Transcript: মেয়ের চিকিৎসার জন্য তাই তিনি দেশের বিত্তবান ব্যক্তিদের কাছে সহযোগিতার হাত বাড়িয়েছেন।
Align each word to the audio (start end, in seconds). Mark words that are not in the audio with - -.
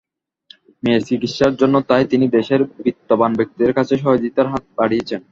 মেয়ের 0.83 1.03
চিকিৎসার 1.09 1.53
জন্য 1.55 1.75
তাই 1.89 2.03
তিনি 2.11 2.25
দেশের 2.37 2.61
বিত্তবান 2.83 3.31
ব্যক্তিদের 3.39 3.71
কাছে 3.77 3.93
সহযোগিতার 3.97 4.51
হাত 4.51 4.63
বাড়িয়েছেন। 4.77 5.21